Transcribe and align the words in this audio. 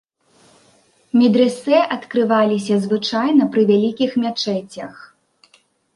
Медрэсэ 1.19 1.77
адкрываліся 1.97 2.75
звычайна 2.89 3.43
пры 3.57 3.61
вялікіх 3.71 4.11
мячэцях. 4.23 4.95